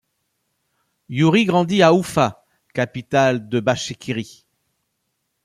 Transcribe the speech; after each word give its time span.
Iouri 1.09 1.45
grandit 1.45 1.83
à 1.83 1.93
Oufa, 1.93 2.43
capitale 2.73 3.49
de 3.49 3.59
Bachkirie. 3.59 4.47